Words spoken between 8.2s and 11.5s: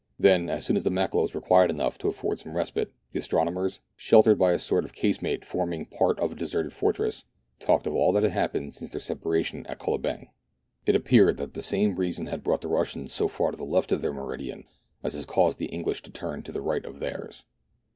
had happened since their separation at Kolobeng. It appeared